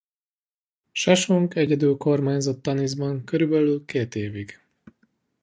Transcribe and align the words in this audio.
Sesonk 0.93 1.55
egyedül 1.55 1.97
kormányzott 1.97 2.61
Taniszban 2.61 3.23
körülbelül 3.23 3.85
két 3.85 4.15
évig. 4.15 4.59